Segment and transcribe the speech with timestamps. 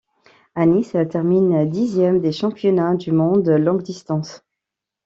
[0.55, 4.43] À Nice, elle termine dixième des championnats du monde longue distance.